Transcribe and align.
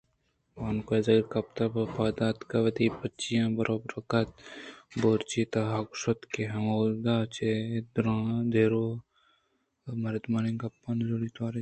بانک 0.57 0.89
زہر 1.05 1.23
گپت 1.31 1.57
ءُپاد 1.65 2.17
اتک 2.27 2.51
وتی 2.63 2.85
پُچاں 2.97 3.47
بروبر 3.55 3.91
کُتءُبورچی 4.11 5.41
ءِ 5.47 5.51
تہا 5.53 5.77
شت 5.99 6.19
کہ 6.33 6.43
ہمودا 6.53 7.15
چہ 7.35 7.49
دیر 8.53 8.73
ءَ 8.81 9.01
مردمانی 10.01 10.51
گپ 10.61 10.73
ءُنُرنڈگانی 10.89 11.29
توار 11.35 11.53
اَت 11.55 11.59